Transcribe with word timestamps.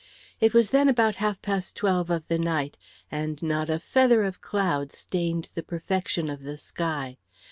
It 0.39 0.55
was 0.55 0.71
then 0.71 0.89
about 0.89 1.17
half 1.17 1.39
past 1.43 1.75
twelve 1.75 2.09
of 2.09 2.27
the 2.27 2.39
night, 2.39 2.75
and 3.11 3.39
not 3.43 3.69
a 3.69 3.77
feather 3.77 4.23
of 4.23 4.41
cloud 4.41 4.91
stained 4.91 5.49
the 5.53 5.61
perfection 5.61 6.27
of 6.27 6.41
the 6.41 6.57
sky. 6.57 7.19